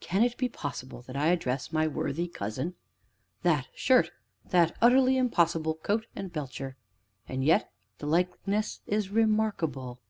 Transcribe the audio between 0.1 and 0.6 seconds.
it be